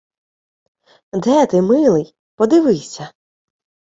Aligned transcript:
Де 1.13 1.45
ти, 1.45 1.61
милий? 1.61 2.15
Подивися— 2.35 3.11